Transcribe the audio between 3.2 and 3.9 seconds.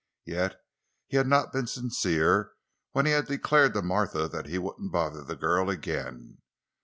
declared to